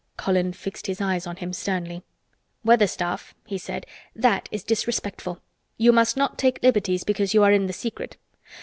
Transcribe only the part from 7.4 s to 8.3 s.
are in the secret.